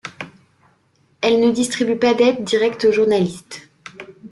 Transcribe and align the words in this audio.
Elle 1.21 1.39
ne 1.39 1.51
distribue 1.51 1.95
pas 1.95 2.15
d'aide 2.15 2.43
directe 2.43 2.85
aux 2.85 2.91
journalistes. 2.91 3.69